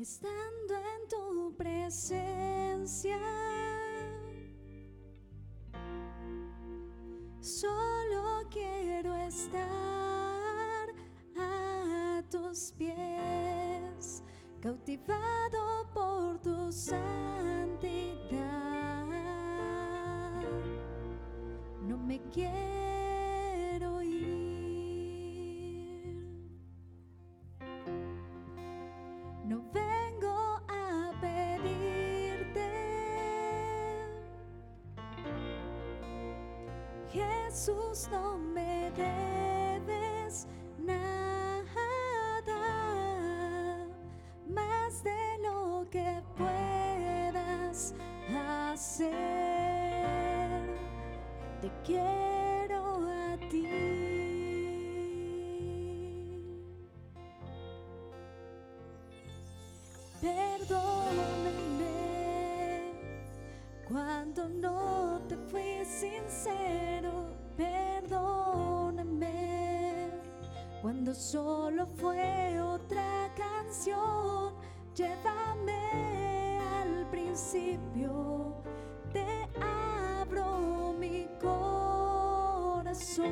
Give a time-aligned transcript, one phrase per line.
[0.00, 3.18] estando en tu presencia.
[7.40, 10.88] Solo quiero estar
[11.36, 14.22] a tus pies,
[14.60, 18.28] cautivado por tu santidad.
[21.82, 22.77] No me quiero
[37.48, 39.47] Jesús, no me debes
[71.18, 74.54] solo fue otra canción.
[74.94, 78.54] Llévame al principio.
[79.12, 83.24] Te abro mi corazón.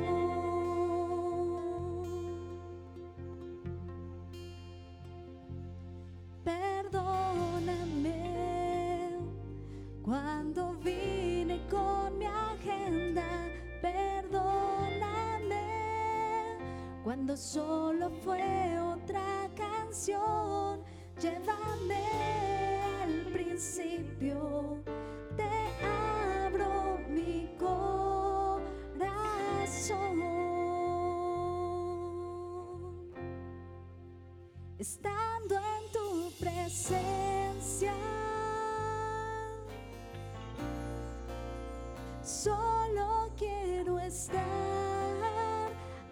[6.43, 7.87] Perdóname
[10.03, 13.23] cuando vine con mi agenda.
[13.81, 15.37] Perdóname
[17.03, 17.76] cuando solo
[24.19, 24.33] Te
[25.85, 29.07] abro mi corazón
[34.79, 37.93] estando en tu presencia.
[42.23, 44.41] Solo quiero estar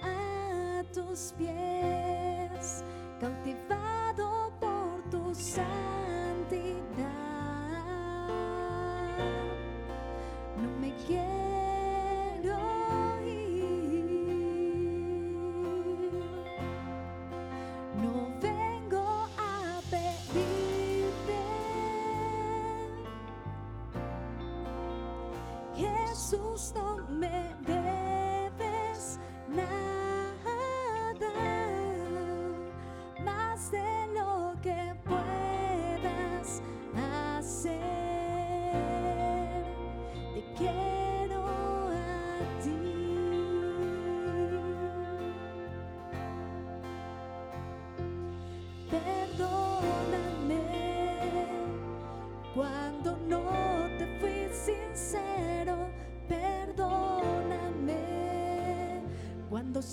[0.04, 2.84] a tus pies,
[3.20, 7.05] cautivado por tu santidad.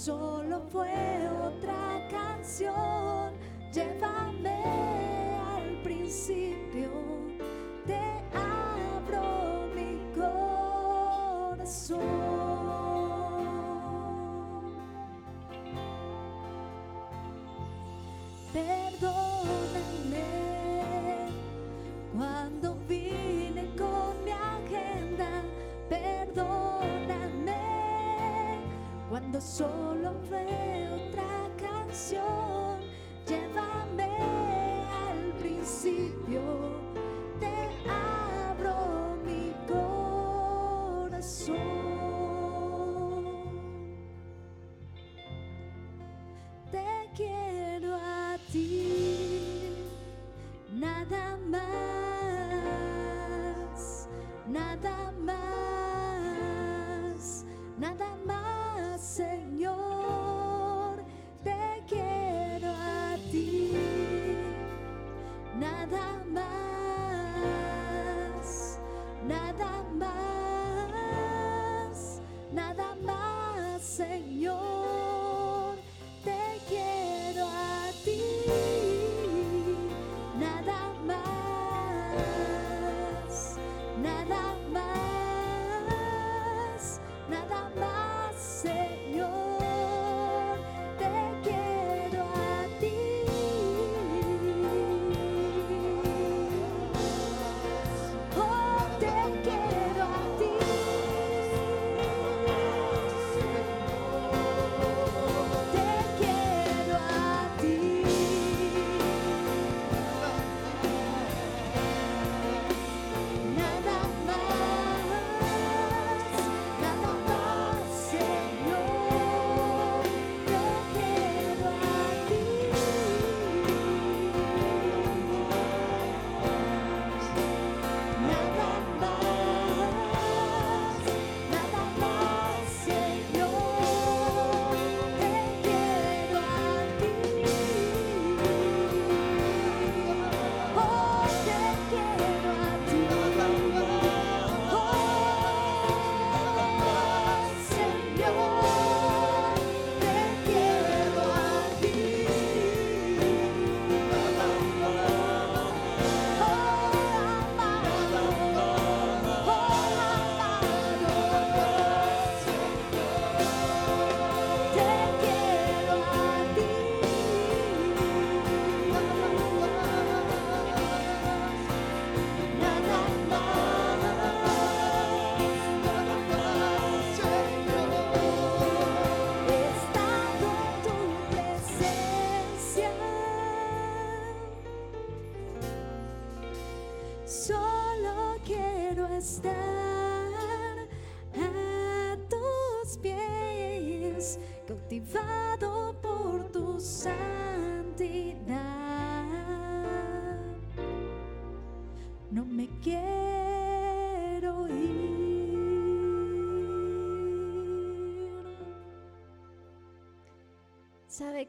[0.04, 2.91] Solo fue otra canción.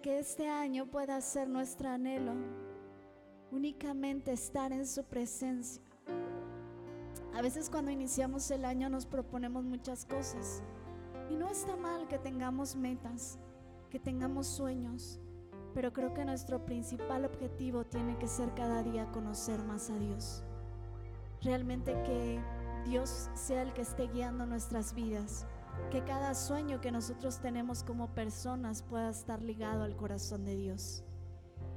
[0.03, 2.33] Que este año pueda ser nuestro anhelo
[3.51, 5.81] únicamente estar en su presencia.
[7.33, 10.61] A veces cuando iniciamos el año nos proponemos muchas cosas
[11.29, 13.39] y no está mal que tengamos metas,
[13.89, 15.21] que tengamos sueños,
[15.73, 20.43] pero creo que nuestro principal objetivo tiene que ser cada día conocer más a Dios.
[21.41, 22.41] Realmente que
[22.83, 25.47] Dios sea el que esté guiando nuestras vidas,
[25.89, 31.03] que cada sueño que nosotros tenemos como personas pueda estar ligado al corazón de Dios.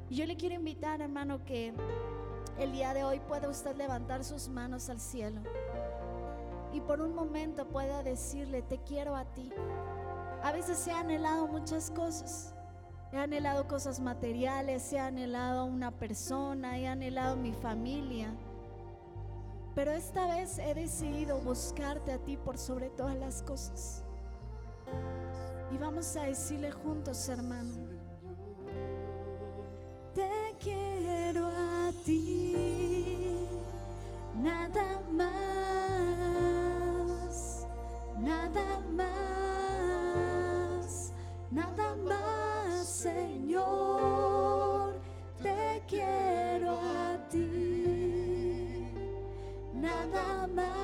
[0.08, 1.74] Y yo le quiero invitar, hermano, que
[2.58, 5.42] el día de hoy pueda usted levantar sus manos al cielo
[6.76, 9.50] y por un momento pueda decirle, te quiero a ti.
[10.42, 12.54] A veces he anhelado muchas cosas.
[13.12, 18.34] He anhelado cosas materiales, he anhelado una persona, he anhelado mi familia.
[19.76, 24.02] Pero esta vez he decidido buscarte a ti por sobre todas las cosas.
[25.70, 27.74] Y vamos a decirle juntos, hermano,
[30.14, 33.50] te quiero a ti,
[34.36, 36.06] nada más,
[38.18, 39.92] nada más,
[41.50, 44.14] nada más, Señor,
[45.42, 46.15] te quiero
[50.16, 50.74] nada más,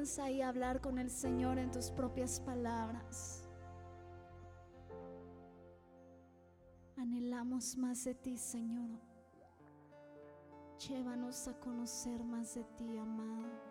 [0.00, 3.46] Comienza ahí hablar con el Señor en tus propias palabras.
[6.96, 8.98] Anhelamos más de ti, Señor.
[10.88, 13.69] Llévanos a conocer más de ti, amado.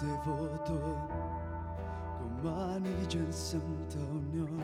[0.00, 0.78] Es devoto,
[2.18, 4.62] como anillo en santa unión,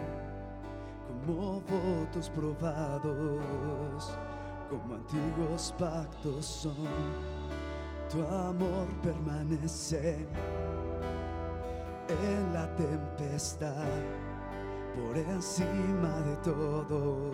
[1.06, 4.16] como votos probados,
[4.70, 6.74] como antiguos pactos son.
[8.10, 10.26] Tu amor permanece
[12.08, 13.84] en la tempestad,
[14.94, 17.30] por encima de todo,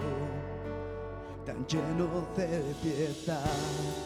[1.44, 4.02] tan lleno de piedad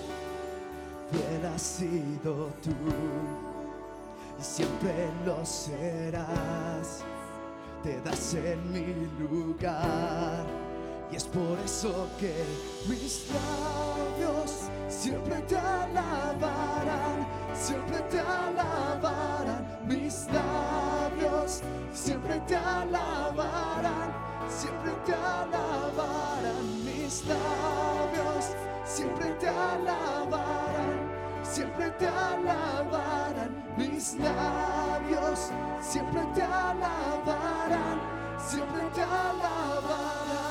[1.10, 3.45] fiel has sido tú
[4.38, 7.02] y siempre lo serás.
[7.82, 10.44] Te das en mi lugar
[11.10, 12.44] y es por eso que
[12.88, 19.78] mis labios siempre te alabarán, siempre te alabarán.
[19.86, 21.62] Mis labios
[21.92, 24.12] siempre te alabarán,
[24.48, 26.84] siempre te alabarán.
[26.84, 28.46] Mis labios
[28.84, 30.55] siempre te alabarán,
[31.56, 33.50] siempre te alabarán.
[33.78, 37.98] Mis labios siempre te alabarán,
[38.38, 40.45] siempre te alabarán.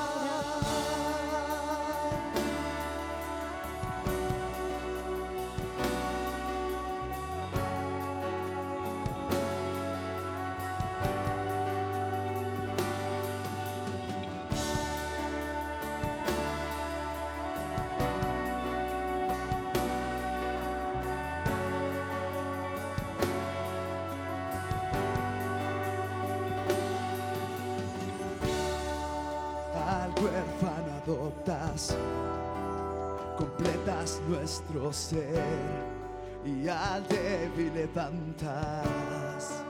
[36.44, 39.64] Y al débil levantas.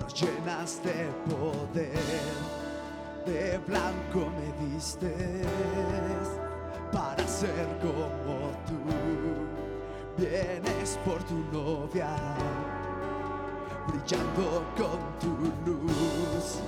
[0.00, 1.98] nos llenas de poder,
[3.26, 5.42] de blanco me diste
[6.92, 8.78] para ser como tú.
[10.16, 12.16] Vienes por tu novia,
[13.88, 15.32] brillando con tu
[15.66, 16.60] luz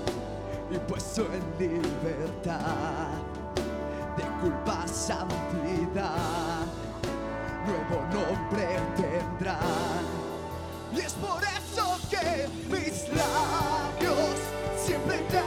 [0.73, 3.11] y puesto en libertad
[4.17, 6.70] de culpa santidad.
[7.67, 10.21] Nuevo nombre tendrán
[10.93, 14.37] y es por eso que mis labios
[14.77, 15.39] siempre te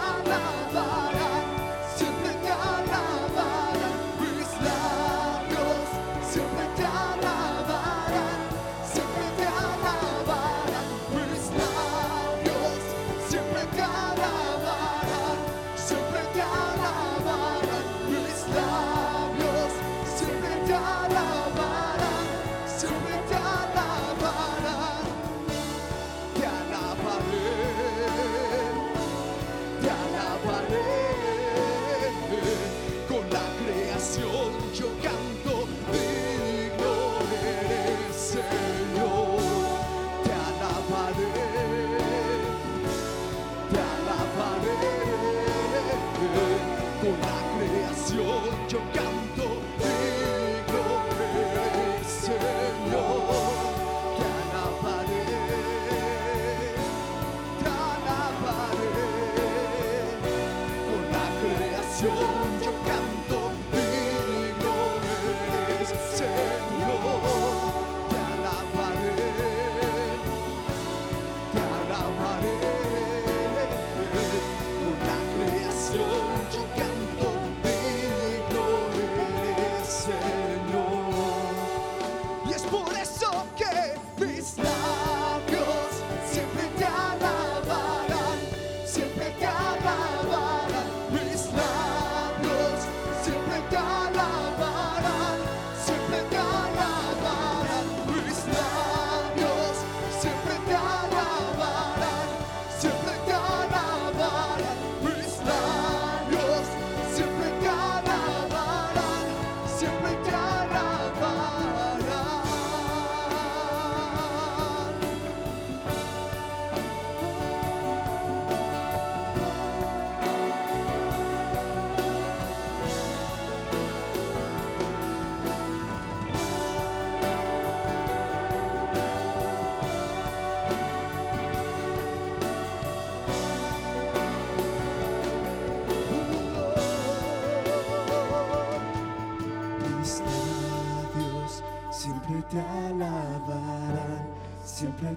[48.74, 49.13] creación yo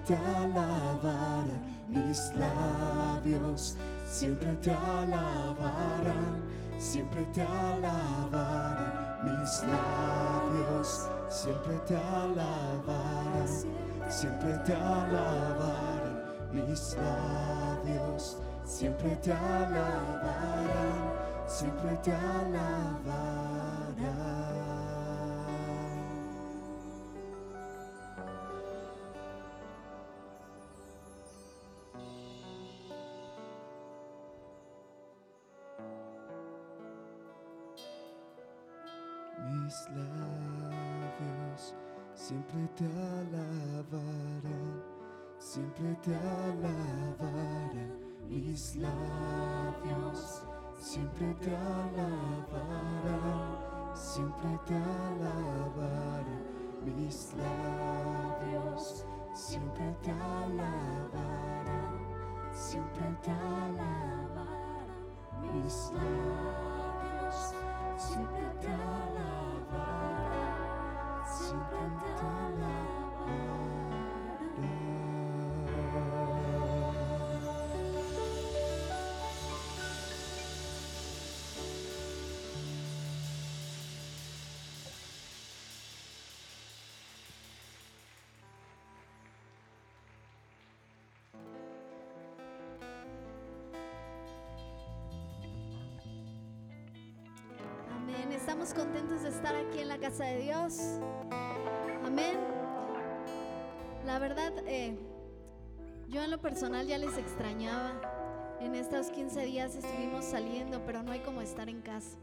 [0.07, 1.47] te alabarán.
[1.89, 6.41] Mis labios siempre te alabarán,
[6.77, 8.93] siempre te alabarán.
[9.23, 13.47] Mis labios siempre te alabarán,
[14.09, 16.23] siempre te alabarán.
[16.53, 21.11] Mis labios siempre te alabarán,
[21.47, 23.27] siempre te alabarán.
[39.67, 41.75] Mis labios
[42.15, 44.81] siempre te alabarán,
[45.39, 47.91] siempre te alabarán.
[48.29, 50.43] Mis labios
[50.79, 52.77] siempre te alabarán,
[53.93, 55.66] siempre te alabarán.
[98.47, 100.79] Estamos contentos de estar aquí en la casa de Dios.
[102.05, 102.37] Amén.
[104.05, 104.97] La verdad, eh,
[106.07, 107.91] yo en lo personal ya les extrañaba.
[108.61, 112.17] En estos 15 días estuvimos saliendo, pero no hay como estar en casa.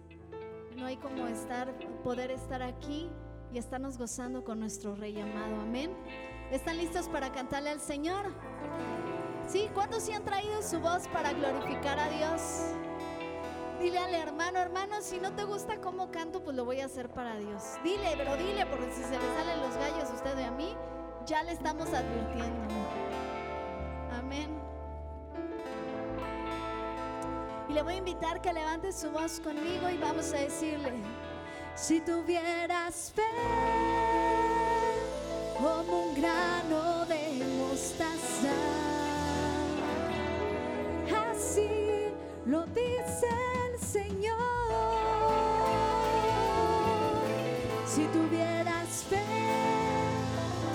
[0.78, 3.10] No hay como estar, poder estar aquí
[3.52, 5.60] y estarnos gozando con nuestro Rey amado.
[5.60, 5.90] Amén.
[6.50, 8.32] ¿Están listos para cantarle al Señor?
[9.46, 9.68] ¿Sí?
[9.74, 12.74] ¿Cuántos sí han traído su voz para glorificar a Dios?
[13.84, 17.10] Dile al hermano, hermano, si no te gusta cómo canto, pues lo voy a hacer
[17.10, 17.62] para Dios.
[17.82, 20.74] Dile, pero dile, porque si se le salen los gallos a usted y a mí,
[21.26, 22.64] ya le estamos advirtiendo.
[24.18, 24.58] Amén.
[27.68, 30.94] Y le voy a invitar que levante su voz conmigo y vamos a decirle,
[31.74, 33.22] si tuvieras fe
[35.58, 38.48] como un grano de mostaza,
[41.30, 42.06] así
[42.46, 43.53] lo dice
[43.94, 44.34] Señor.
[47.86, 49.22] Si tuvieras fe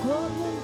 [0.01, 0.58] como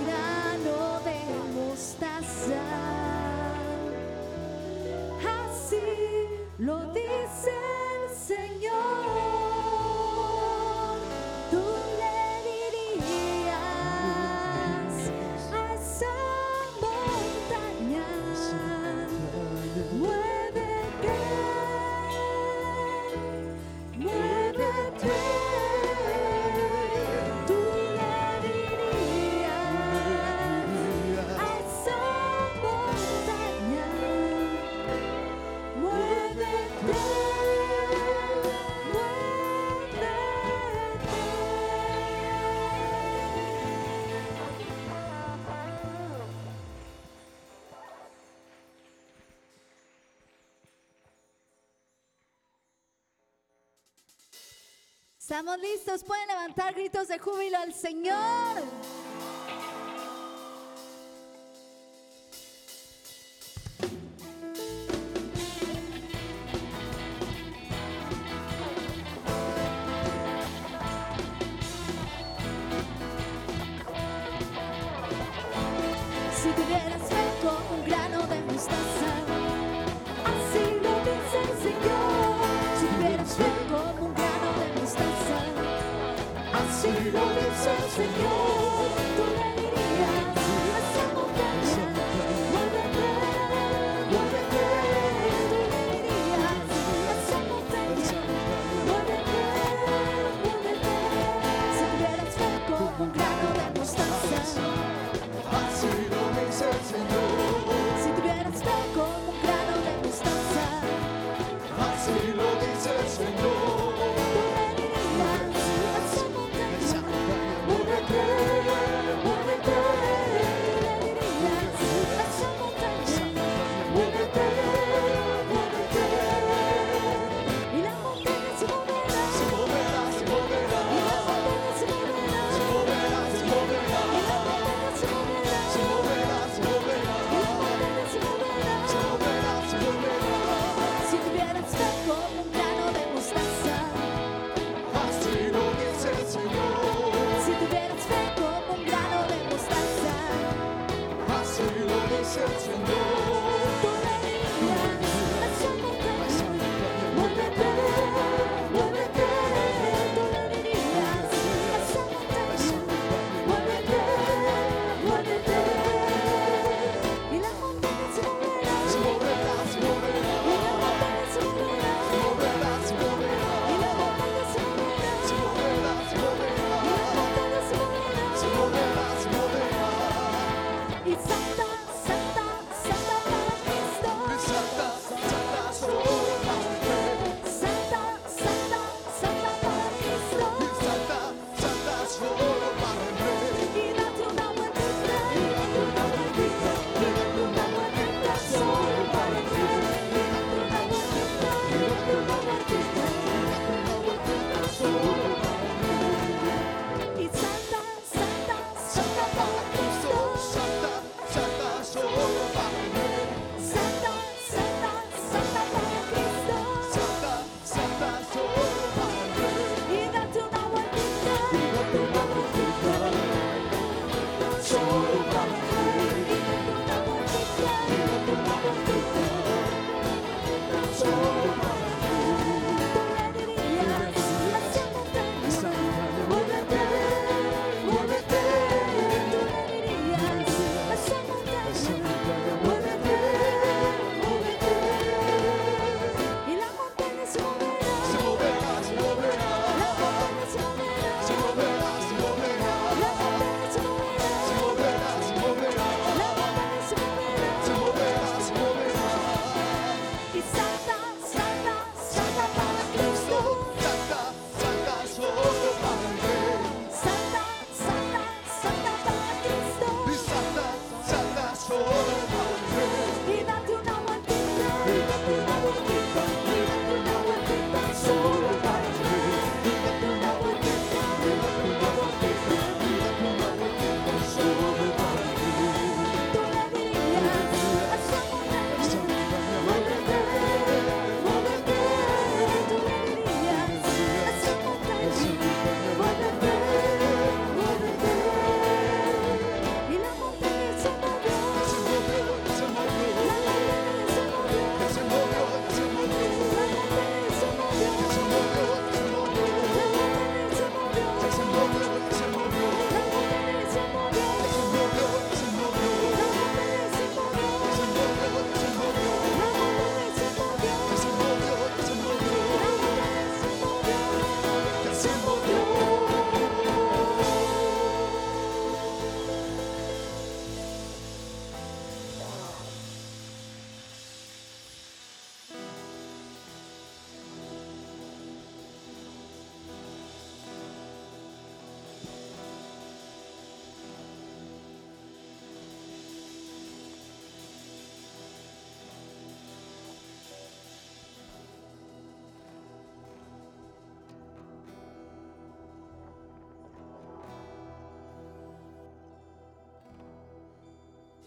[55.28, 58.62] Estamos listos, pueden levantar gritos de júbilo al Señor.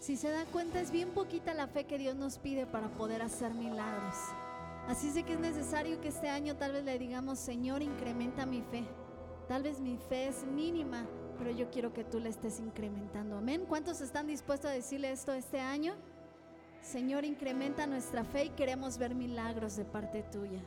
[0.08, 3.20] Si se dan cuenta, es bien poquita la fe que Dios nos pide para poder
[3.20, 4.14] hacer milagros.
[4.86, 8.62] Así es que es necesario que este año tal vez le digamos, Señor, incrementa mi
[8.62, 8.84] fe.
[9.48, 11.04] Tal vez mi fe es mínima,
[11.36, 13.36] pero yo quiero que tú la estés incrementando.
[13.36, 13.66] Amén.
[13.68, 15.92] ¿Cuántos están dispuestos a decirle esto este año?
[16.80, 20.62] Señor, incrementa nuestra fe y queremos ver milagros de parte tuya.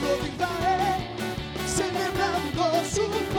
[0.00, 1.02] novidades,
[1.66, 3.29] celebrando su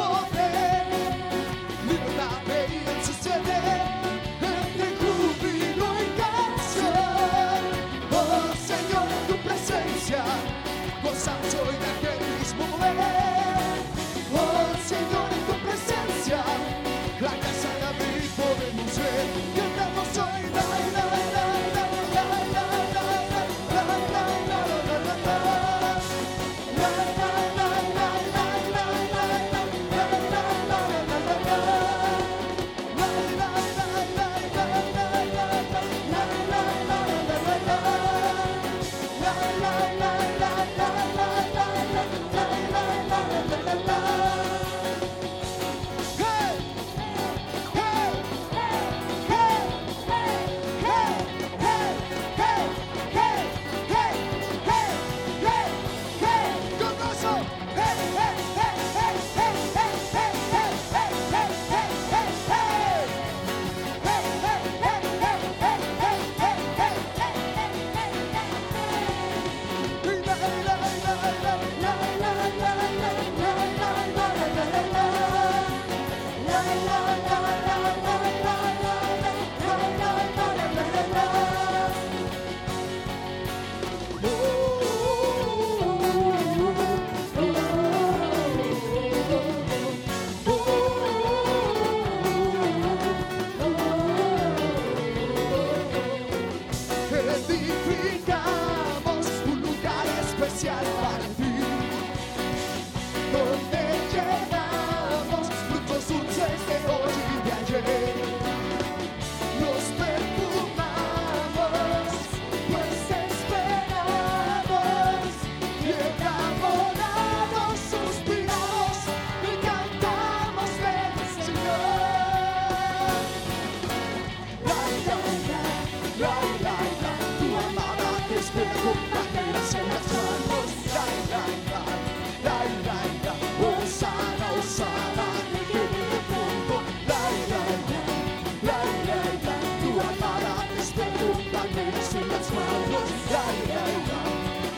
[141.76, 143.32] medicine that's my words.
[143.32, 144.06] Lie, lie,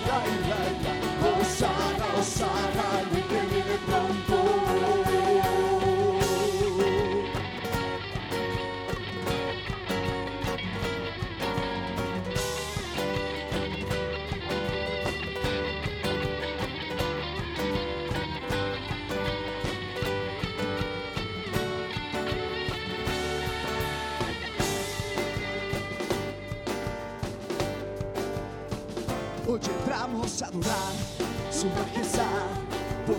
[0.08, 1.03] lie, lie, lie.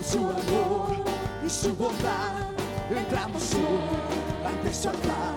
[0.05, 0.95] su amor
[1.45, 2.45] y su bondad.
[2.89, 5.33] Entramos hoy ante su altar,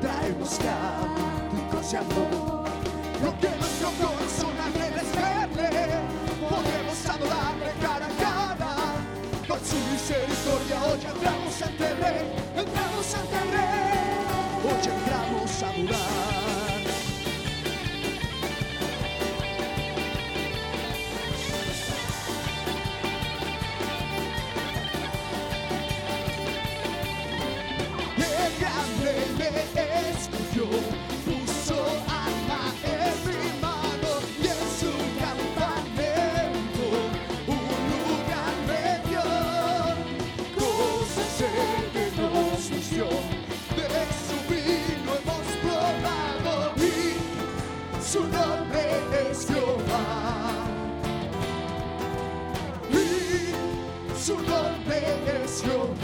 [0.00, 2.68] traemos cánticos y amor.
[3.22, 6.00] Lo que nuestro corazón agradecerle,
[6.40, 8.76] podemos adorarle cara a cara.
[9.48, 12.41] Por su misericordia hoy entramos ante el.
[55.62, 56.01] strong.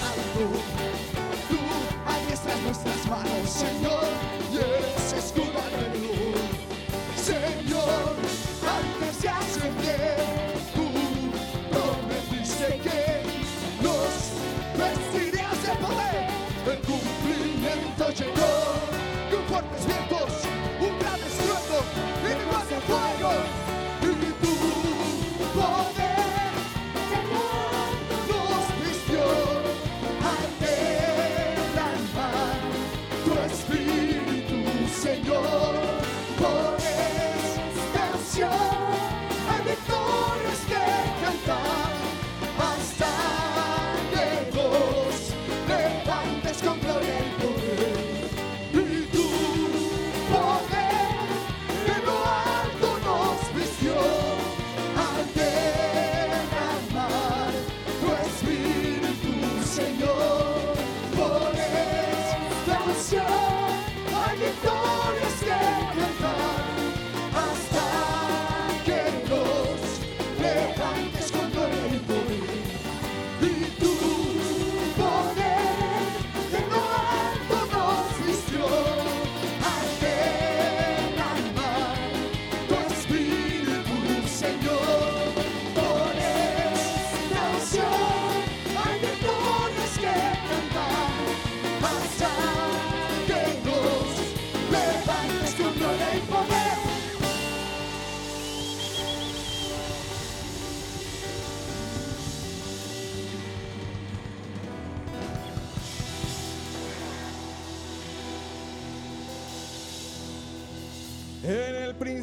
[0.00, 0.44] alto.
[1.48, 1.58] Tú
[2.06, 4.41] adiestras nuestras manos, Señor.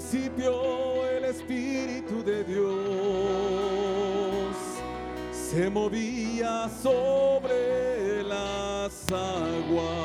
[0.09, 2.65] principio el Espíritu de Dios
[5.31, 9.98] se movía sobre las aguas.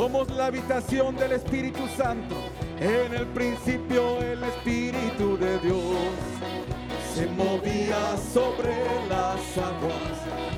[0.00, 2.34] Somos la habitación del Espíritu Santo.
[2.80, 5.84] En el principio el Espíritu de Dios
[7.14, 8.72] se movía sobre
[9.10, 10.16] las aguas.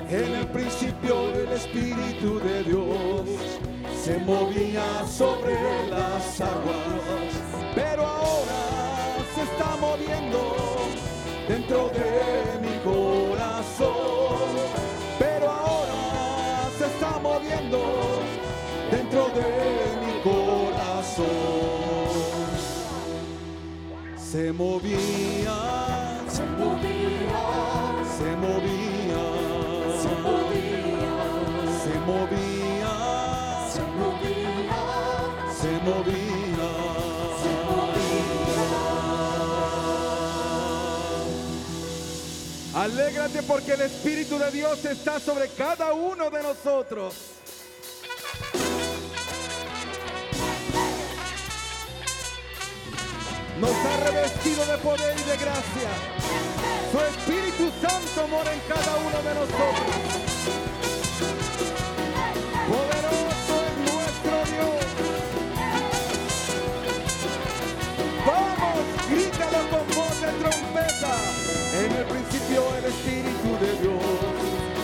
[0.08, 3.28] En el principio el Espíritu de Dios
[4.04, 5.56] se movía sobre
[5.90, 7.02] las aguas.
[7.74, 8.62] Pero ahora
[9.34, 10.54] se está moviendo
[11.48, 13.90] dentro de mi corazón.
[15.18, 18.31] Pero ahora se está moviendo
[19.34, 21.26] de mi corazón.
[24.16, 25.58] Se movía,
[26.28, 27.44] Se movía,
[28.16, 29.24] se movía,
[30.02, 31.24] se movía,
[31.82, 32.94] se movía,
[33.70, 34.78] se movía,
[35.60, 36.70] se movía.
[42.74, 47.31] Alégrate porque el Espíritu de Dios está sobre cada uno de nosotros.
[53.62, 55.90] Nos ha revestido de poder y de gracia.
[56.90, 59.96] Su Espíritu Santo mora en cada uno de nosotros.
[62.66, 64.82] Poderoso es nuestro Dios.
[68.26, 71.14] Vamos, grítalo con voz de trompeta.
[71.84, 74.02] En el principio el Espíritu de Dios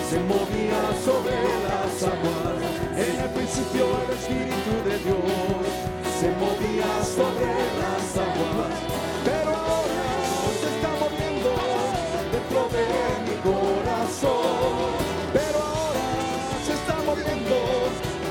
[0.08, 1.34] se movía sobre
[1.66, 2.62] las aguas.
[2.94, 5.57] En el principio el Espíritu de Dios
[6.20, 7.46] se movía sobre
[7.78, 8.74] las aguas.
[9.24, 10.06] Pero ahora
[10.60, 11.50] se está moviendo
[12.34, 12.86] dentro de
[13.26, 14.98] mi corazón.
[15.32, 16.08] Pero ahora
[16.66, 17.56] se está moviendo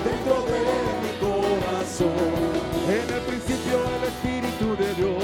[0.04, 0.62] dentro de
[1.04, 2.44] mi corazón.
[2.92, 5.24] En el principio el Espíritu de Dios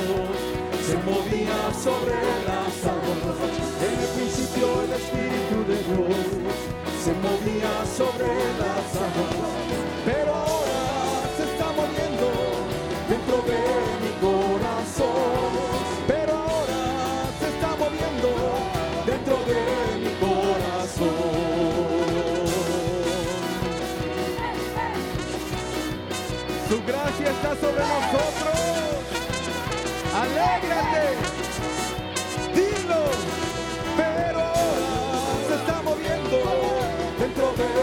[0.88, 2.16] se movía sobre
[2.48, 3.40] las aguas.
[3.88, 6.16] En el principio el Espíritu de Dios
[7.04, 8.32] se movía sobre
[8.64, 9.53] las aguas.
[27.52, 28.56] Sobre nosotros.
[30.16, 31.04] Alégrate.
[32.56, 33.04] Dilo.
[33.98, 34.54] Pero
[35.48, 36.38] se está moviendo
[37.20, 37.83] dentro de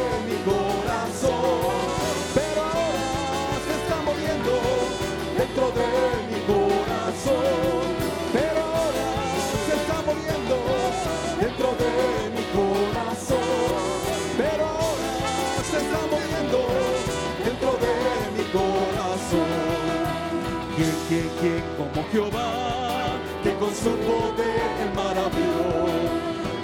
[21.92, 25.86] como Jehová, que con su poder maravilló?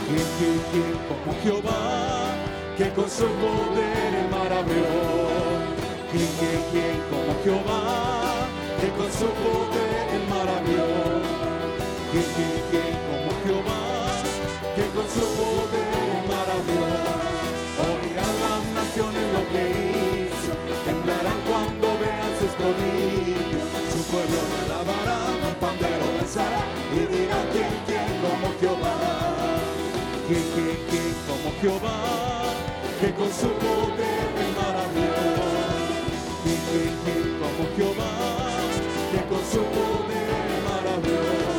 [0.06, 2.34] ¿Quién, quién, quién como Jehová,
[2.76, 5.26] que con su poder maravilló?
[6.12, 8.46] ¿Quién, quién, quién como Jehová,
[8.80, 10.90] que con su poder maravilló?
[12.12, 13.82] ¿Quién, quién, quién como Jehová,
[14.76, 16.86] que con su poder maravilló?
[17.82, 19.62] Oirán las naciones lo que
[20.30, 20.52] hizo,
[20.84, 23.15] temblarán cuando vean sus prodigios.
[24.16, 28.96] Pueblo lo alabará, con pandero danzará y dirá quién, quién como Jehová.
[30.26, 32.00] Quién, quién, quién como Jehová,
[32.98, 35.36] que con su poder me maravilló.
[36.42, 38.12] Quién, quién, quién como Jehová,
[39.12, 41.52] que con su poder me maravilló.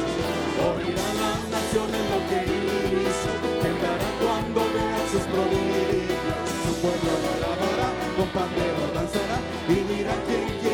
[0.65, 3.31] Oirán las naciones lo que hizo,
[3.61, 6.41] temblarán cuando vean sus prodigios.
[6.65, 7.87] Su pueblo lo alabará,
[8.17, 9.37] con pandero danzará
[9.69, 10.66] y dirá quién, quién.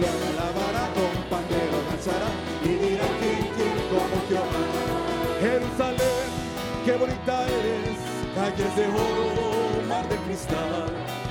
[0.00, 2.30] Lo alabará, con pandero danzará
[2.62, 4.62] y dirá quién, quién como Jehová.
[5.40, 6.28] Jerusalén,
[6.84, 7.98] qué bonita eres,
[8.36, 10.86] calles de oro, mar de cristal.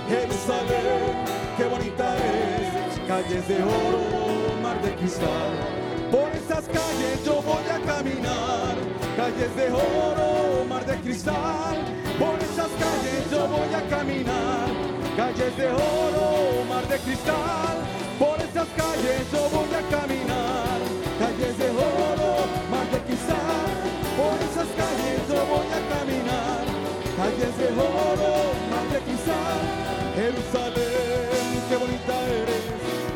[0.09, 1.23] Jerusalén,
[1.55, 4.03] qué bonita eres, calles de oro,
[4.61, 5.51] mar de cristal.
[6.11, 8.75] Por esas calles yo voy a caminar,
[9.15, 11.77] calles de oro, mar de cristal.
[12.19, 14.67] Por esas calles yo voy a caminar,
[15.15, 17.86] calles de oro, mar de cristal.
[18.57, 20.79] Esas calles yo voy a caminar,
[21.19, 23.69] calles de oro, mar de cristal.
[24.17, 26.65] Por esas calles yo voy a caminar,
[27.21, 28.33] calles de oro,
[28.73, 29.61] mar de cristal.
[30.17, 32.65] Jerusalén, qué bonita eres,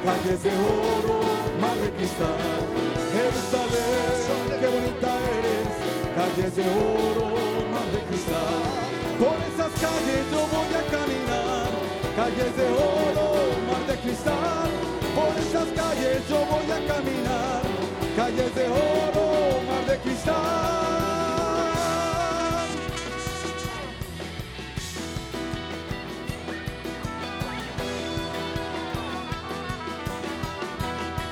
[0.05, 1.17] calles de oro,
[1.59, 2.61] mar de cristal.
[3.17, 5.09] Jerusalén, qué bonita
[5.41, 5.73] eres,
[6.21, 7.25] calles de oro,
[7.73, 8.61] mar de cristal.
[9.17, 11.69] Por esas calles yo voy a caminar,
[12.13, 13.25] calles de oro,
[13.65, 15.00] mar de cristal.
[15.15, 17.61] Por esas calles yo voy a caminar,
[18.15, 20.35] calles de oro, mar de cristal.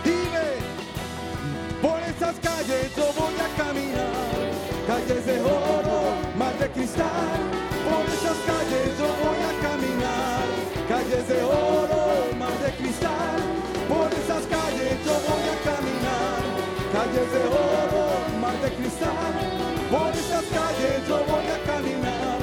[0.03, 0.47] Dime,
[1.81, 4.35] por esas calles yo voy a caminar,
[4.87, 7.39] calles de oro, mar de cristal.
[7.89, 10.45] Por esas calles yo voy a caminar,
[10.89, 13.48] calles de oro, mar de cristal
[15.05, 16.41] yo voy a caminar,
[16.93, 18.03] calles de oro,
[18.41, 19.33] mar de cristal,
[19.91, 22.39] por estas calles yo voy a caminar,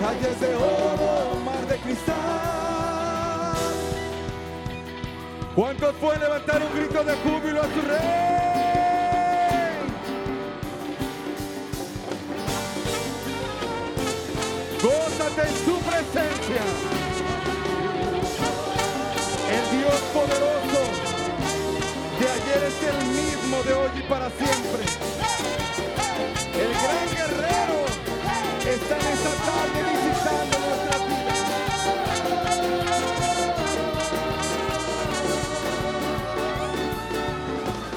[0.00, 2.18] calles de oro, mar de cristal.
[5.54, 8.28] ¿Cuántos pueden levantar un grito de júbilo a su rey?
[14.80, 16.62] Gózate en su presencia.
[19.50, 20.97] El Dios poderoso
[22.56, 24.82] eres el mismo de hoy y para siempre.
[26.54, 27.78] El gran guerrero
[28.66, 31.34] está en esta tarde visitando nuestra vida.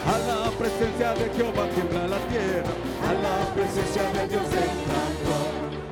[0.05, 2.73] A la presencia de Jehová tiembla la tierra,
[3.09, 5.37] a la presencia de Dios encantó.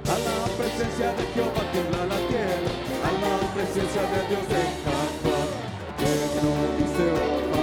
[0.09, 2.71] A la presencia de Jehová tiembla la tierra,
[3.07, 5.37] a la presencia de Dios encantó.
[5.99, 7.58] Que no dice oh,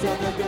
[0.00, 0.44] de agua de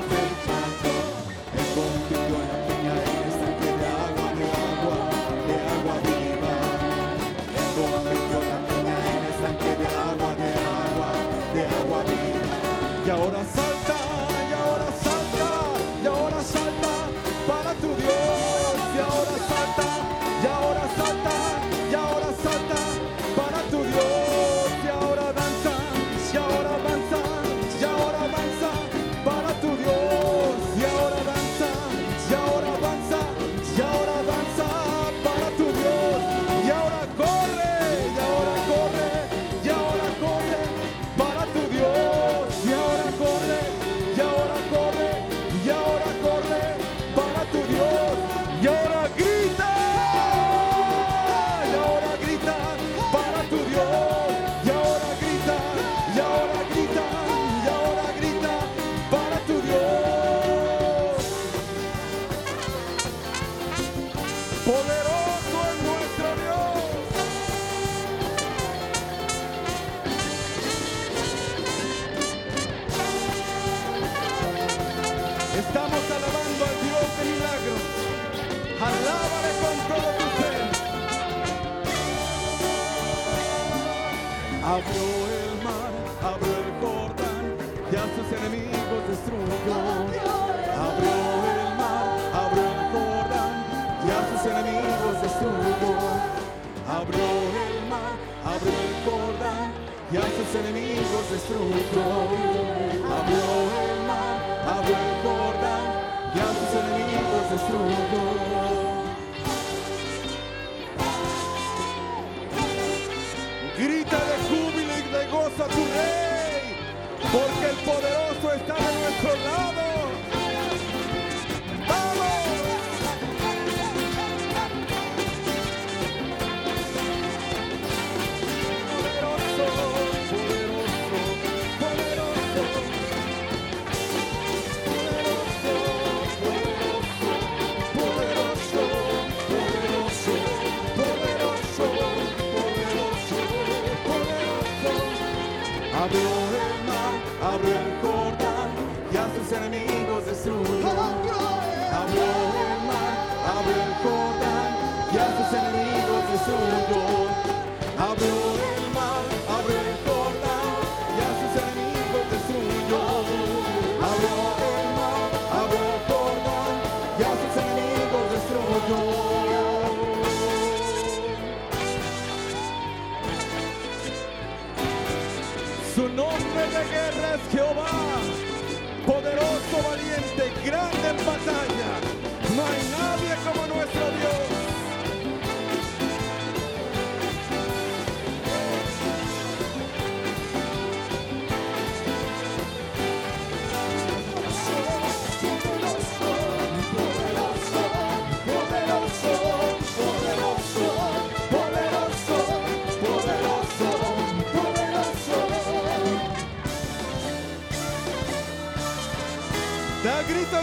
[9.84, 11.10] agua de agua
[11.52, 13.61] de agua viva y ahora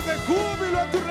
[0.05, 1.08] de júbilo a tu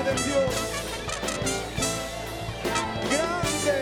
[0.00, 0.54] oportunidad en Dios.
[3.10, 3.76] Grande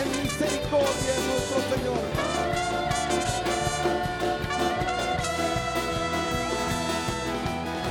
[0.00, 2.02] en misericordia es nuestro Señor.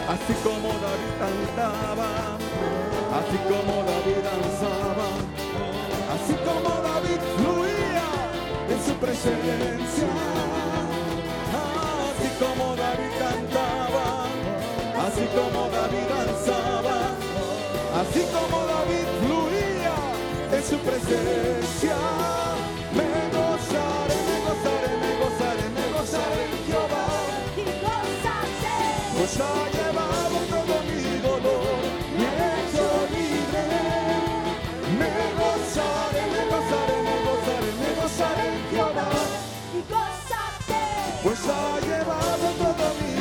[0.09, 2.09] Así como David cantaba,
[3.19, 5.09] así como David danzaba,
[6.15, 8.09] así como David fluía
[8.69, 10.07] en su presencia.
[12.07, 14.05] Así como David cantaba,
[15.05, 16.76] así como David danzaba,
[18.17, 19.95] así como David fluía
[20.51, 21.97] en su presencia.
[22.97, 23.03] Me
[23.37, 27.05] gozaré, me gozaré, me gozaré, me gozaré en Jehová.
[29.17, 31.81] Pues ha llevado todo mi dolor,
[32.17, 33.63] me ha hecho libre.
[34.99, 39.09] Me gozaré, me gozaré, me gozaré, me gozaré en Jehová.
[41.23, 43.16] Pues ha llevado todo mi dolor,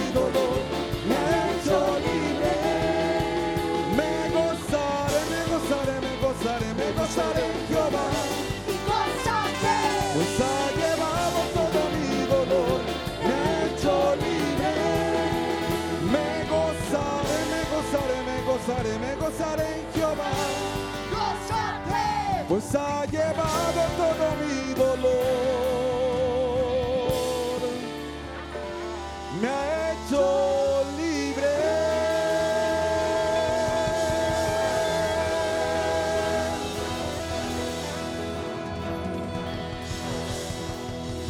[22.68, 25.20] Pues ha llevado todo mi dolor.
[29.40, 31.52] Me ha hecho libre.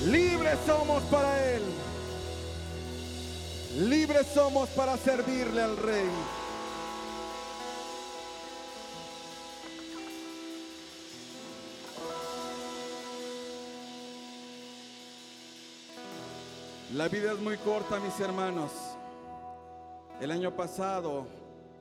[0.07, 1.63] Libres somos para Él.
[3.91, 6.09] Libres somos para servirle al Rey.
[16.97, 18.73] La vida es muy corta, mis hermanos.
[20.19, 21.27] El año pasado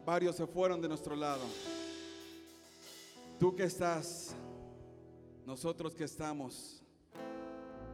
[0.05, 1.45] varios se fueron de nuestro lado.
[3.39, 4.36] Tú que estás,
[5.45, 6.84] nosotros que estamos,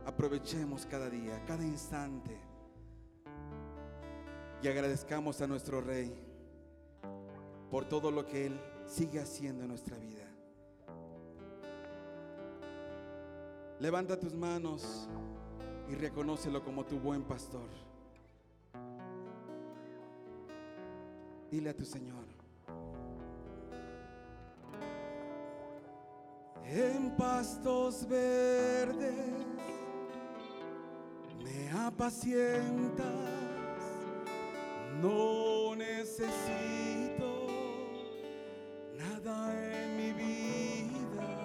[0.04, 2.36] aprovechemos cada día, cada instante
[4.64, 6.12] y agradezcamos a nuestro Rey
[7.70, 10.26] por todo lo que Él sigue haciendo en nuestra vida.
[13.80, 15.08] Levanta tus manos
[15.92, 17.68] y reconócelo como tu buen pastor.
[21.52, 22.24] Dile a tu Señor.
[26.64, 29.46] En pastos verdes
[31.44, 33.06] me apacientas,
[35.02, 37.48] no necesito
[38.98, 41.44] nada en mi vida,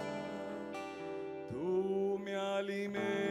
[1.51, 3.26] tú me alimentas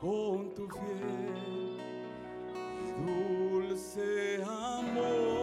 [0.00, 1.78] con tu fiel
[2.86, 5.39] y dulce amor.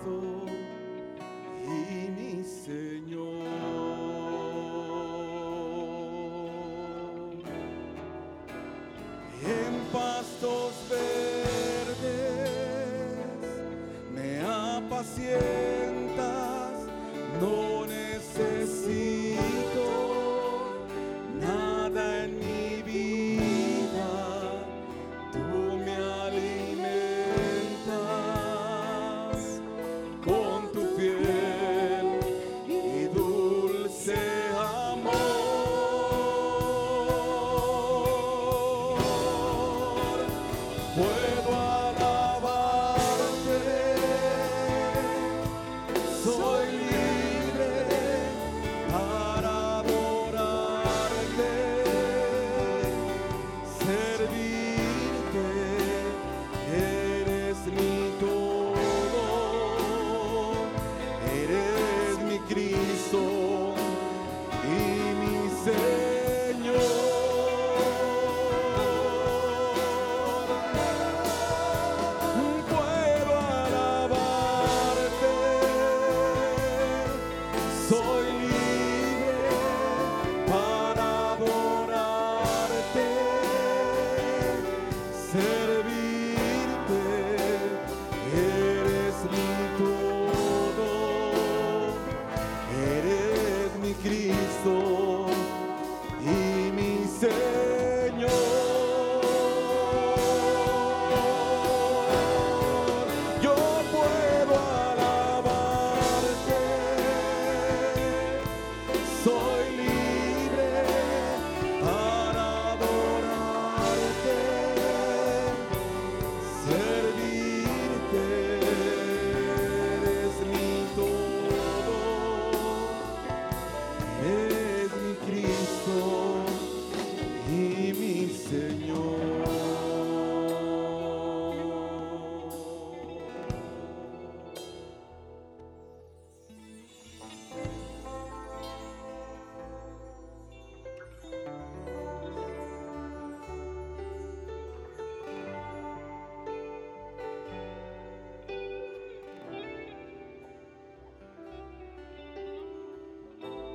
[0.00, 0.46] Cristo
[1.64, 3.30] y mi Señor.
[9.42, 11.09] En pastos verdes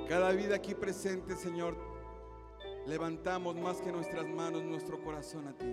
[0.08, 1.76] Cada vida aquí presente, Señor,
[2.86, 5.66] levantamos más que nuestras manos, nuestro corazón a ti.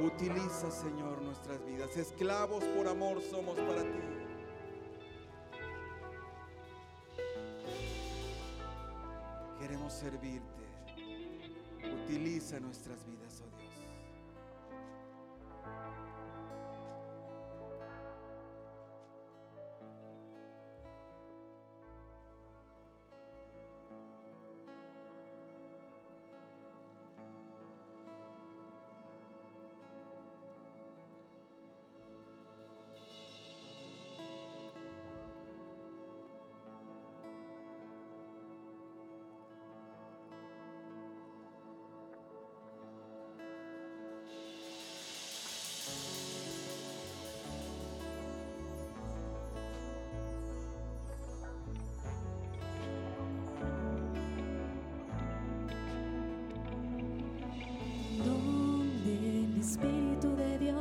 [0.00, 1.94] Utiliza, Señor, nuestras vidas.
[1.96, 4.00] Esclavos por amor somos para ti.
[9.60, 10.64] Queremos servirte.
[12.04, 13.65] Utiliza nuestras vidas, oh Dios.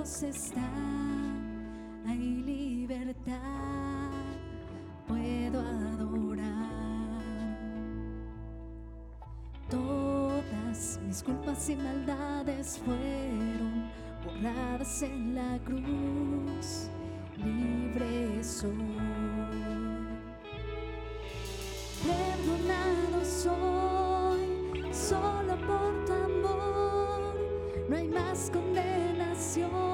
[0.06, 0.62] Está,
[2.08, 4.12] hay libertad,
[5.08, 6.46] puedo adorar.
[9.68, 13.90] Todas mis culpas y maldades fueron
[14.24, 16.88] borradas en la cruz,
[17.44, 18.72] libre soy.
[22.06, 27.36] Perdonado soy solo por tu amor,
[27.90, 29.85] no hay más condenación.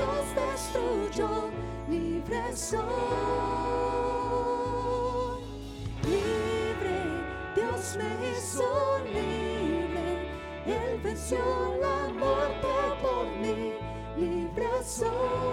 [0.00, 1.50] Dios destruyó,
[1.86, 2.80] libre soy.
[6.04, 6.96] Libre,
[7.54, 8.64] Dios me hizo
[9.12, 10.30] libre,
[10.64, 11.38] Él venció
[11.82, 12.66] la muerte
[13.02, 13.74] por mí,
[14.16, 15.49] libre soy.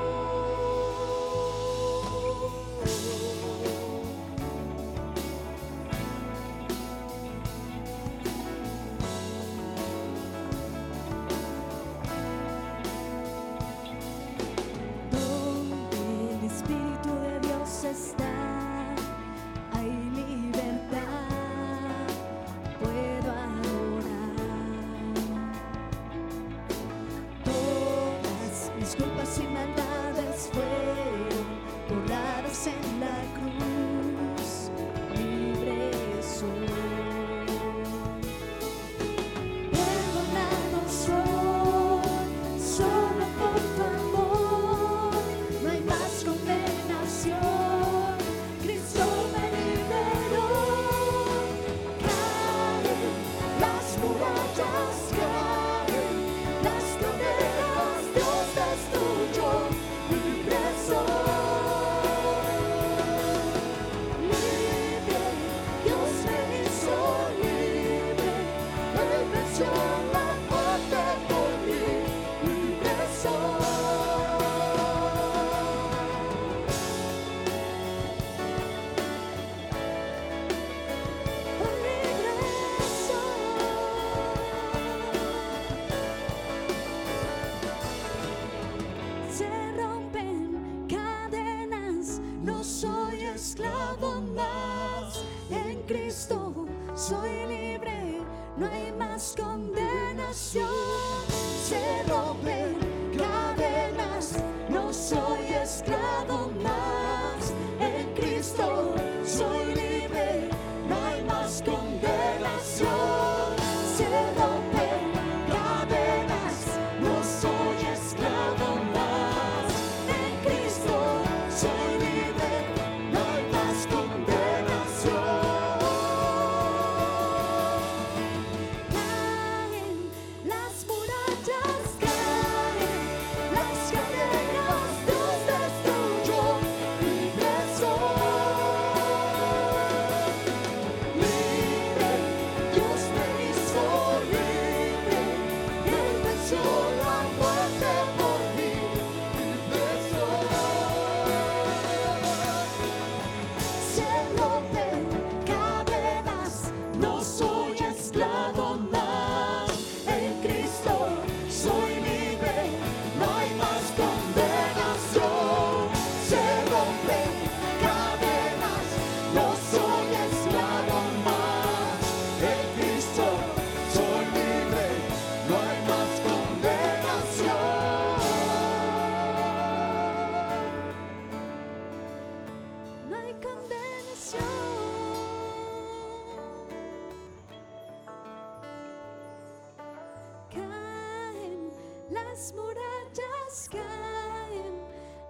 [192.48, 194.80] las murallas caen,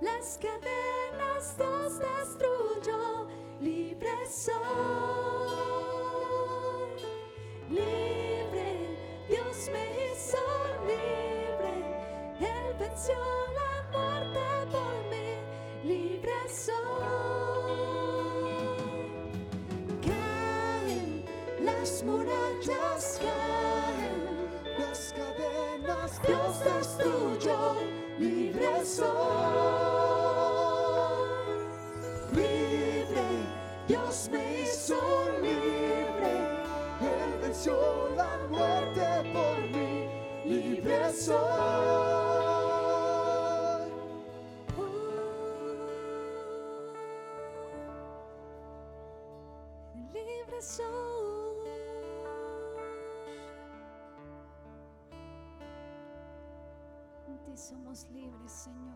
[0.02, 3.28] las cadenas las destruyo,
[3.60, 4.54] libre soy,
[7.70, 8.98] libre,
[9.28, 10.38] Dios me hizo
[10.86, 11.74] libre,
[12.40, 13.47] Él venció.
[33.88, 34.96] Dios me hizo
[35.42, 36.64] libre,
[37.00, 40.10] perdió la muerte por mi
[40.46, 40.98] libre,
[57.58, 58.87] somos libres, Señor.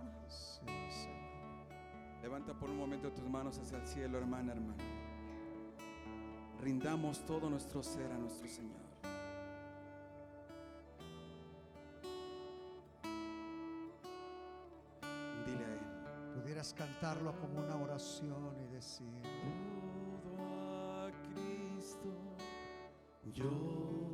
[2.60, 4.84] Por un momento tus manos hacia el cielo, hermana, hermano.
[6.60, 8.82] Rindamos todo nuestro ser a nuestro Señor.
[15.46, 16.40] Dile a Él.
[16.40, 19.24] Pudieras cantarlo como una oración y decir:
[20.24, 22.10] Todo a Cristo
[23.34, 24.11] yo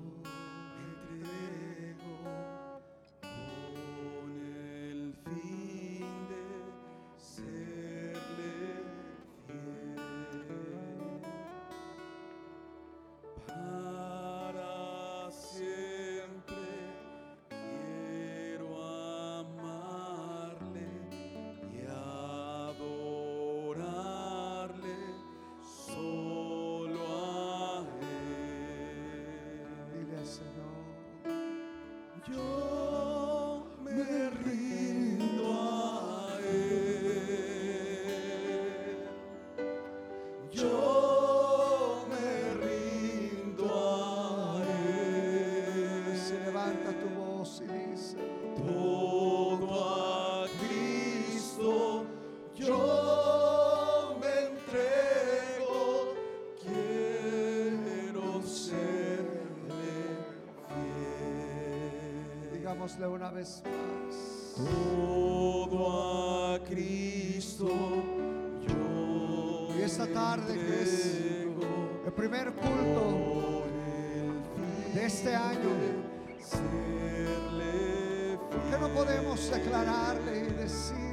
[62.87, 64.65] Démosle una vez más.
[64.65, 67.67] Todo a Cristo
[68.65, 69.77] yo.
[69.77, 71.15] Y esta tarde que es
[72.05, 73.65] el primer culto
[74.93, 75.69] de este año.
[78.49, 81.06] ¿Por no podemos declararle y decir?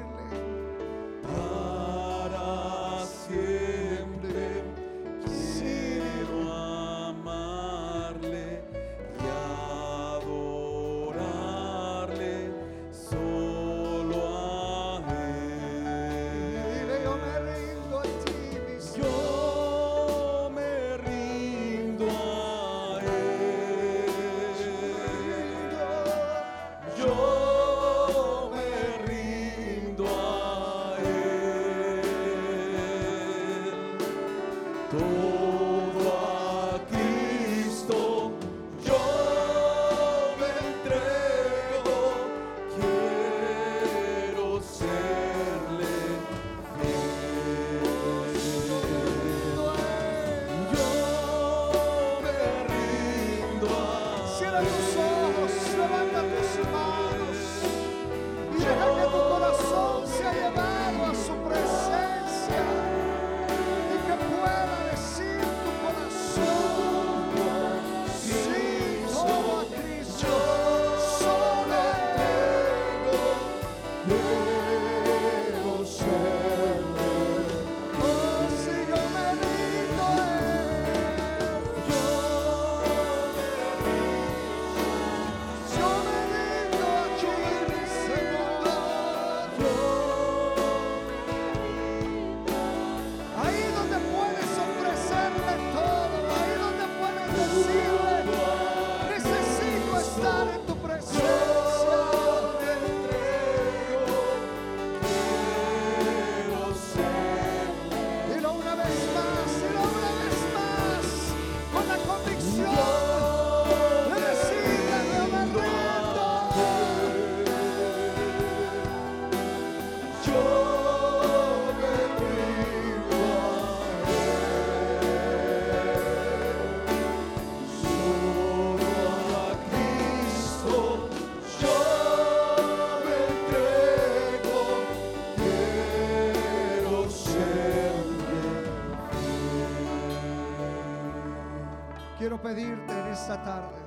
[142.45, 143.80] Pedirte en esta tarde,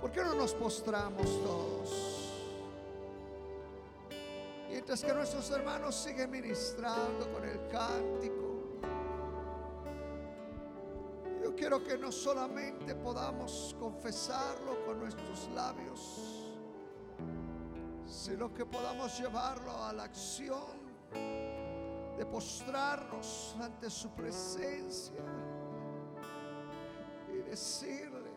[0.00, 2.34] ¿por qué no nos postramos todos?
[4.68, 8.48] Mientras que nuestros hermanos siguen ministrando con el cántico.
[11.40, 16.52] Yo quiero que no solamente podamos confesarlo con nuestros labios,
[18.06, 25.22] sino que podamos llevarlo a la acción de postrarnos ante su presencia
[27.48, 28.30] y decirle,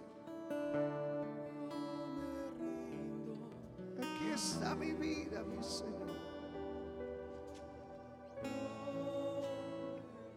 [3.98, 6.12] aquí está mi vida, mi Señor.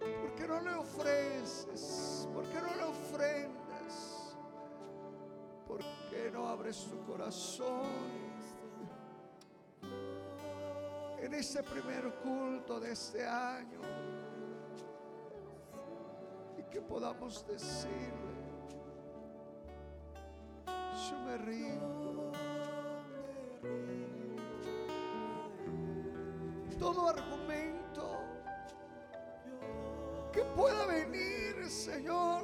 [0.00, 2.28] ¿Por qué no le ofreces?
[2.34, 4.36] ¿Por qué no le ofrendas?
[5.68, 5.78] ¿Por
[6.10, 8.24] qué no abres tu corazón?
[11.20, 13.80] en este primer culto de este año
[16.58, 18.33] y que podamos decirle,
[20.94, 22.32] yo me rindo.
[26.78, 28.20] Todo argumento
[30.32, 32.42] que pueda venir, Señor,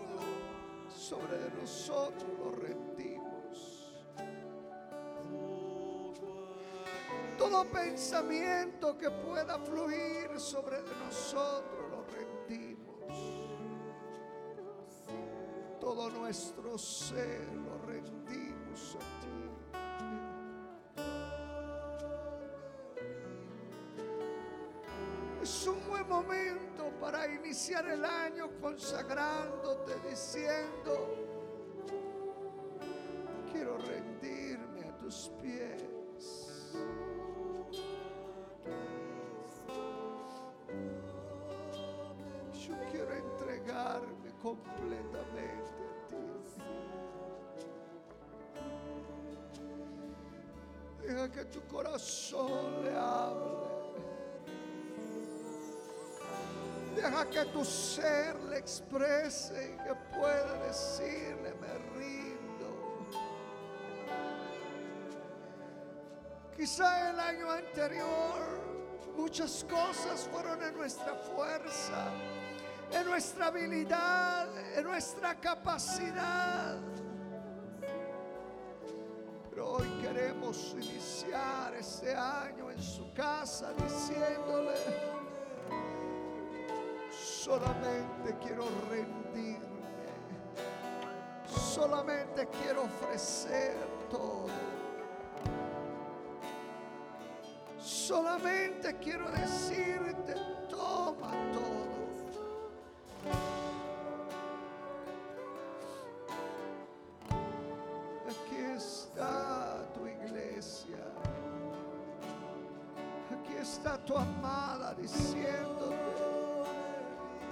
[0.89, 3.93] sobre de nosotros lo rendimos.
[7.39, 12.91] Todo pensamiento que pueda fluir sobre de nosotros lo rendimos.
[15.81, 17.90] Todo nuestro ser lo rendimos
[25.43, 31.17] Es un buen momento para iniciar el año consagrándote, diciendo,
[33.51, 36.73] quiero rendirme a tus pies.
[42.53, 45.60] Yo quiero entregarme completamente
[51.35, 53.71] Que tu corazón le hable.
[56.97, 63.07] Deja que tu ser le exprese y que pueda decirle, me rindo.
[66.57, 68.61] Quizá el año anterior
[69.17, 72.09] muchas cosas fueron en nuestra fuerza,
[72.93, 76.79] en nuestra habilidad, en nuestra capacidad.
[79.51, 84.75] Pero hoy queremos iniciar este año en su casa diciéndole,
[87.13, 89.87] solamente quiero rendirme,
[91.47, 93.77] solamente quiero ofrecer
[94.11, 94.49] todo.
[97.79, 100.35] Solamente quiero decirte,
[100.69, 101.70] toma todo.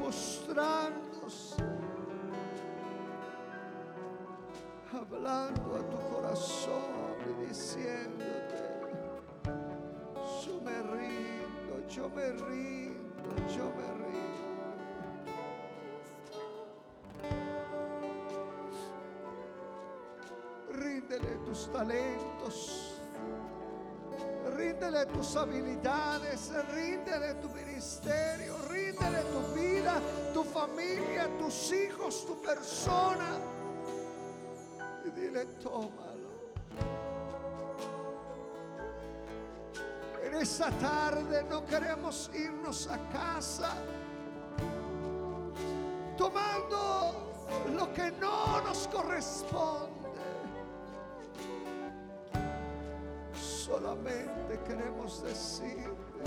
[0.09, 1.62] Postrándose,
[4.90, 8.56] hablando a tu corazón y diciéndote,
[10.46, 14.48] yo me rindo, yo me rindo, yo me rindo.
[20.72, 22.88] Ríndele tus talentos,
[24.78, 30.00] ríndele tus habilidades, ríndele tu ministerio, ríndele tu vida,
[30.32, 33.40] tu familia, tus hijos, tu persona.
[35.04, 36.28] Y dile, tómalo.
[40.22, 43.72] En esta tarde no queremos irnos a casa
[46.16, 47.32] tomando
[47.74, 49.97] lo que no nos corresponde.
[53.78, 56.24] Solamente queremos decirte,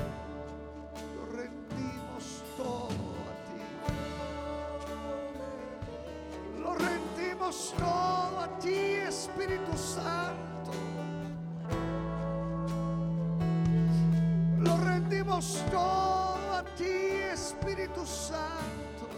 [1.18, 3.62] lo rendimos todo a ti.
[6.62, 10.72] Lo rendimos todo a ti, Espíritu Santo.
[14.58, 19.10] Lo rendimos todo a ti, Espíritu Santo.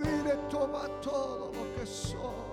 [0.00, 2.47] Dile, toma todo lo que somos.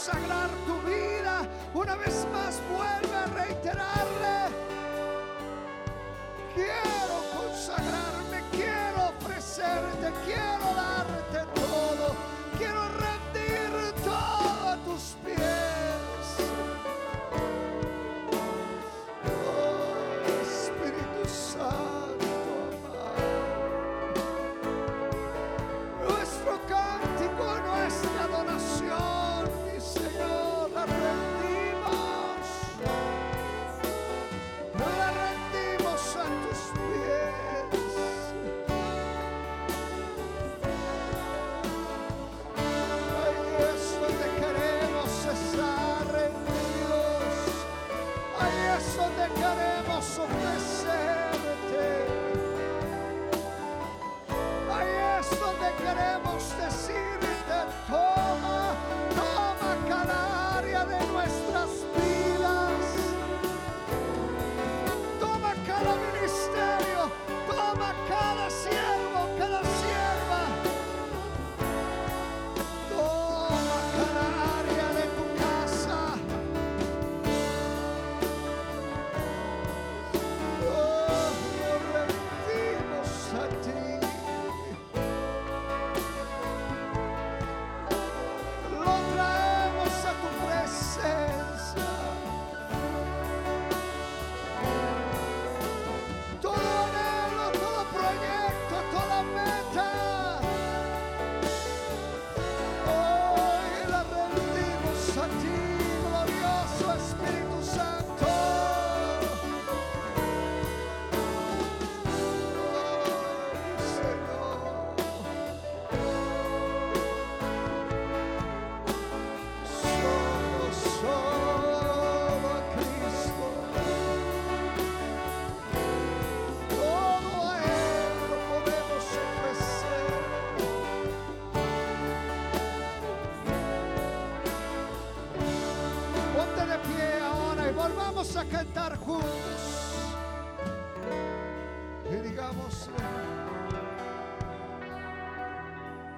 [0.00, 1.46] consagrar tu vida.
[1.74, 4.50] Una vez más, vuelve a reiterarle.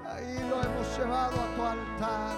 [0.06, 2.36] Ahí lo hemos llevado a tu altar.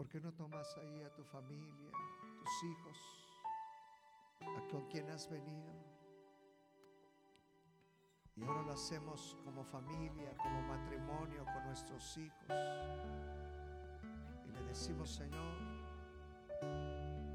[0.00, 1.90] ¿Por qué no tomas ahí a tu familia,
[2.38, 2.96] tus hijos,
[4.40, 5.70] a con quien has venido?
[8.34, 12.48] Y ahora lo hacemos como familia, como matrimonio, con nuestros hijos.
[14.46, 15.58] Y le decimos, Señor,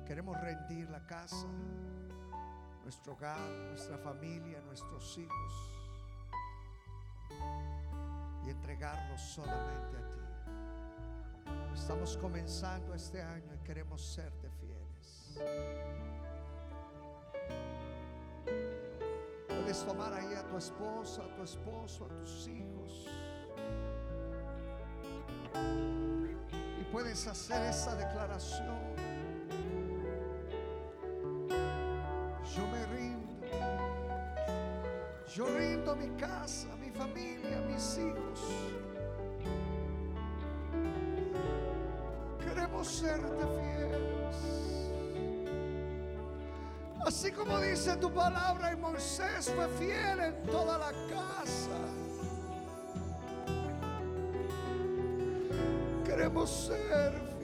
[0.08, 1.46] queremos rendir la casa,
[2.82, 5.70] nuestro hogar, nuestra familia, nuestros hijos.
[8.44, 10.25] Y entregarlos solamente a ti.
[11.76, 15.36] Estamos comenzando este año y queremos serte fieles.
[19.48, 23.08] Puedes tomar ahí a tu esposa, a tu esposo, a tus hijos.
[26.80, 28.96] Y puedes hacer esa declaración.
[32.56, 33.36] Yo me rindo.
[35.36, 38.75] Yo rindo mi casa, mi familia, mis hijos.
[42.86, 44.36] Serte fieles.
[47.06, 51.80] Así como dice tu palabra y Moisés fue fiel en toda la casa.
[56.04, 57.35] Queremos ser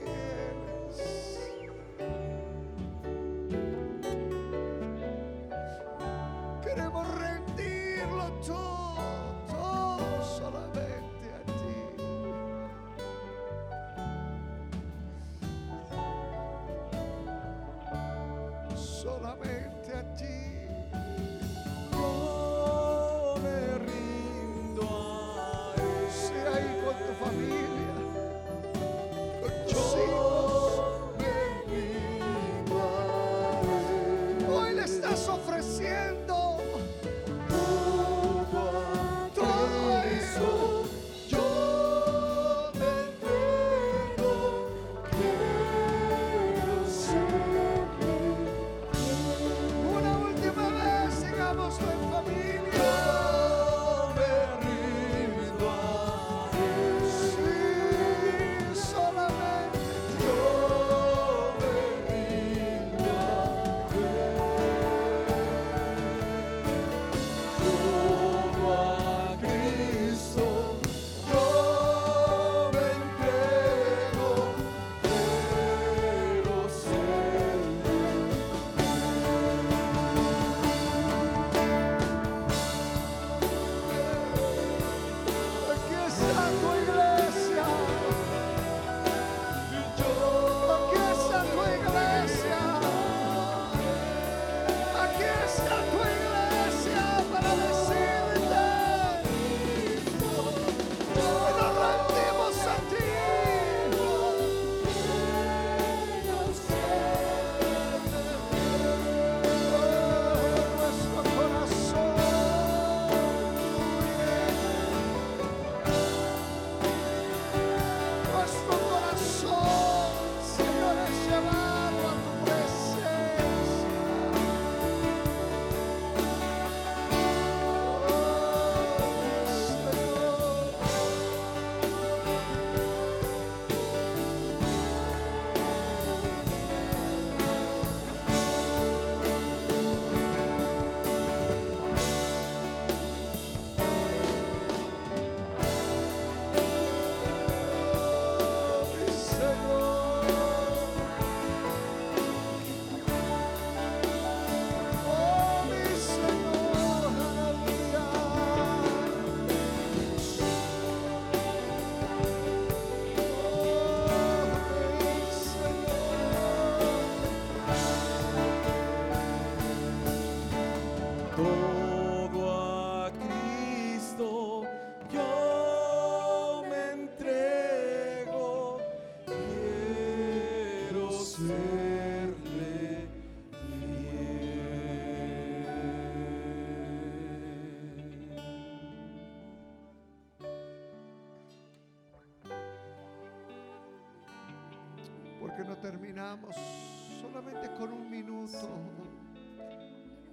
[197.19, 198.69] solamente con un minuto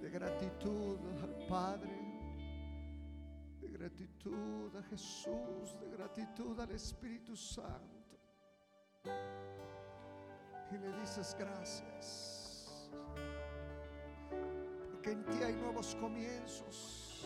[0.01, 1.91] de gratitud al Padre,
[3.59, 8.17] de gratitud a Jesús, de gratitud al Espíritu Santo.
[10.71, 12.89] Y le dices gracias.
[14.91, 17.25] Porque en ti hay nuevos comienzos.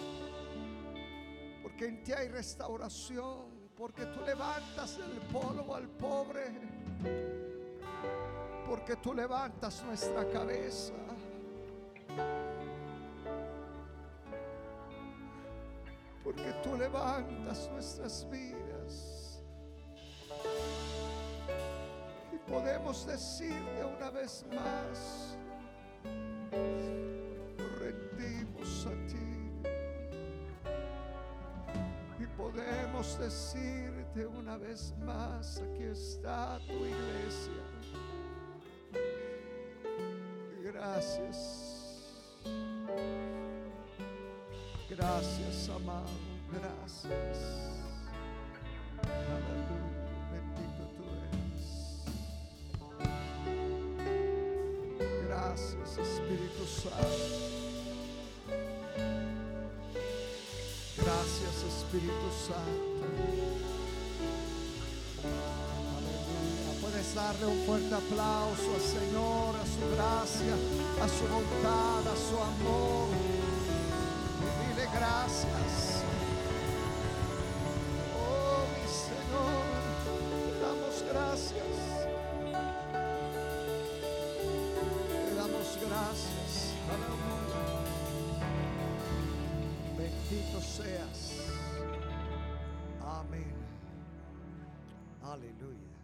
[1.62, 3.70] Porque en ti hay restauración.
[3.76, 7.43] Porque tú levantas del polvo al pobre
[8.74, 10.94] porque tú levantas nuestra cabeza.
[16.24, 19.44] Porque tú levantas nuestras vidas.
[22.32, 25.38] Y podemos decirte una vez más,
[27.80, 29.52] rendimos a ti.
[32.20, 37.83] Y podemos decirte una vez más, aquí está tu iglesia.
[40.84, 41.38] Gracias.
[44.90, 46.10] Gracias, amado.
[46.52, 47.38] Gracias.
[49.02, 49.94] Aleluya.
[50.34, 51.64] Bendito tú eres.
[55.26, 57.38] Gracias, Espíritu Santo.
[60.98, 63.08] Gracias, Espíritu Santo.
[67.16, 70.56] Darle un fuerte aplauso al Señor, a su gracia,
[71.00, 73.10] a su bondad, a su amor.
[74.60, 76.02] Dile gracias.
[78.18, 79.66] Oh, mi Señor,
[80.50, 81.76] te damos gracias.
[85.28, 86.74] Te damos gracias.
[89.96, 91.20] Bendito seas.
[93.06, 93.54] Amén.
[95.24, 96.03] Aleluya.